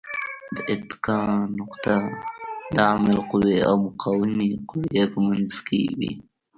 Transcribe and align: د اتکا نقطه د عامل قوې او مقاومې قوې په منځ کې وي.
د 0.55 0.57
اتکا 0.73 1.21
نقطه 1.59 1.95
د 2.75 2.77
عامل 2.87 3.17
قوې 3.31 3.57
او 3.69 3.75
مقاومې 3.85 4.49
قوې 4.69 5.03
په 5.13 5.19
منځ 5.27 5.53
کې 5.67 5.81
وي. 5.97 6.11